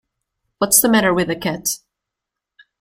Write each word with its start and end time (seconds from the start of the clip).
What's 0.57 0.81
the 0.81 0.89
matter 0.89 1.13
with 1.13 1.27
the 1.27 1.35
cat? 1.35 1.67